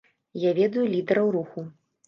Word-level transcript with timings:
Я 0.45 0.53
ведаю 0.61 0.87
лідэраў 0.95 1.31
руху. 1.39 1.69